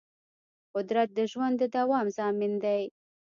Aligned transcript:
قدرت 0.75 1.09
د 1.17 1.19
ژوند 1.31 1.55
د 1.61 1.63
دوام 1.75 2.05
ضامن 2.17 2.53
دی. 2.63 2.81